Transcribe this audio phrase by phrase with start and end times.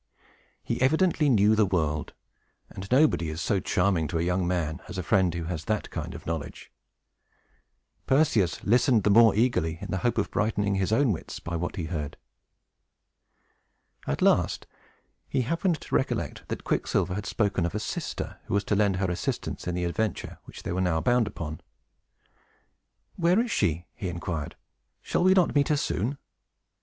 [0.63, 2.13] He evidently knew the world;
[2.71, 5.91] and nobody is so charming to a young man as a friend who has that
[5.91, 6.71] kind of knowledge.
[8.07, 11.75] Perseus listened the more eagerly, in the hope of brightening his own wits by what
[11.75, 12.17] he heard.
[14.07, 14.65] At last,
[15.29, 18.95] he happened to recollect that Quicksilver had spoken of a sister, who was to lend
[18.95, 21.61] her assistance in the adventure which they were now bound upon.
[23.17, 24.55] "Where is she?" he inquired.
[25.03, 26.17] "Shall we not meet her soon?"